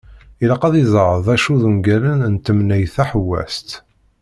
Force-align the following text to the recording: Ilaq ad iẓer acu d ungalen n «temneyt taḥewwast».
Ilaq 0.43 0.63
ad 0.67 0.75
iẓer 0.83 1.25
acu 1.35 1.53
d 1.61 1.63
ungalen 1.69 2.21
n 2.33 2.35
«temneyt 2.45 2.91
taḥewwast». 2.95 3.67